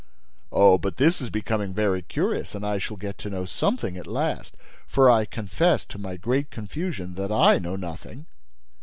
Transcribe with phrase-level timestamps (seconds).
[0.51, 4.07] "Oh, but this is becoming very curious and I shall get to know something at
[4.07, 4.57] last!
[4.87, 8.25] For I confess, to my great confusion, that I know nothing."